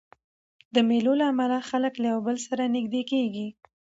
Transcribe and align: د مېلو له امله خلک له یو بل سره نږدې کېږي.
د 0.73 0.75
مېلو 0.89 1.13
له 1.19 1.25
امله 1.31 1.57
خلک 1.69 1.93
له 2.01 2.07
یو 2.13 2.19
بل 2.27 2.37
سره 2.47 2.63
نږدې 2.75 3.01
کېږي. 3.11 3.47